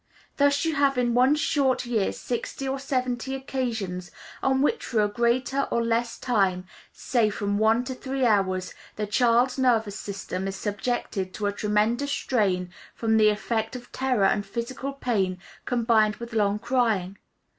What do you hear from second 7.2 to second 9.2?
from one to three hours, the